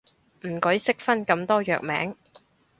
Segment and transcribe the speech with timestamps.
[0.47, 2.17] 唔鬼識分咁多藥名